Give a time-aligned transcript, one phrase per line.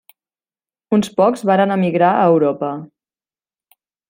[0.97, 2.75] Uns pocs varen emigrar a Europa.